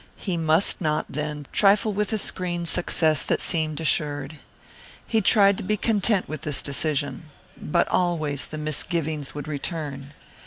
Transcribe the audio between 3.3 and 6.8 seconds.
seemed assured. He tried to be content with this